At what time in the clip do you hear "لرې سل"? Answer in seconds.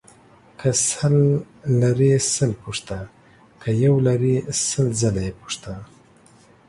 1.81-2.51, 4.07-4.87